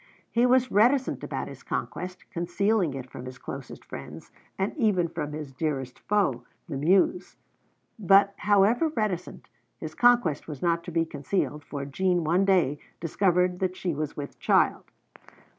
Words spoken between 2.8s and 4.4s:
it from his closest friends,